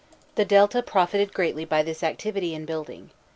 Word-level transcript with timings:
The 0.33 0.45
Delta 0.45 0.81
profited 0.81 1.31
greatly 1.31 1.63
by 1.63 1.83
this 1.83 2.01
activity 2.01 2.55
in 2.55 2.65
building. 2.65 3.11